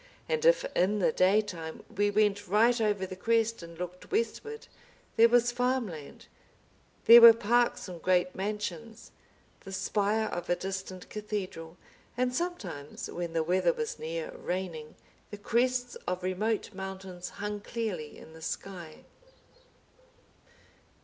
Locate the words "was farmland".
5.29-6.25